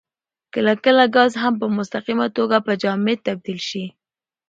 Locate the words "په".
1.61-1.67, 2.65-2.71